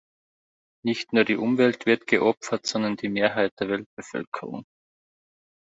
Nicht 0.83 1.13
nur 1.13 1.25
die 1.25 1.35
Umwelt 1.35 1.85
wird 1.85 2.07
geopfert, 2.07 2.65
sondern 2.65 2.95
die 2.97 3.07
Mehrheit 3.07 3.51
der 3.59 3.69
Weltbevölkerung. 3.69 4.65